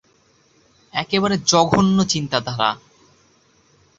[0.93, 2.69] একেবারে জঘন্য চিন্তাধারা।